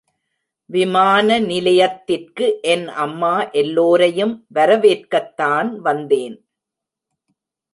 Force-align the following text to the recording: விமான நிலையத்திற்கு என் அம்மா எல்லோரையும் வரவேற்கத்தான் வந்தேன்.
விமான 0.69 1.39
நிலையத்திற்கு 1.39 2.59
என் 2.61 2.87
அம்மா 2.87 3.49
எல்லோரையும் 3.51 4.47
வரவேற்கத்தான் 4.55 5.75
வந்தேன். 5.75 6.37